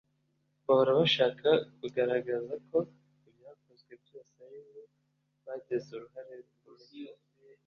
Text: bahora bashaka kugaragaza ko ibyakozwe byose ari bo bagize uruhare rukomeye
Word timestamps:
bahora 0.65 0.91
bashaka 0.99 1.49
kugaragaza 1.77 2.53
ko 2.69 2.77
ibyakozwe 3.29 3.91
byose 4.03 4.33
ari 4.47 4.59
bo 4.67 4.81
bagize 5.45 5.89
uruhare 5.95 6.33
rukomeye 6.45 7.13